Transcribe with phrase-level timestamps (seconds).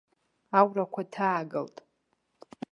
[0.59, 1.77] Аурақәа ҭаагалт.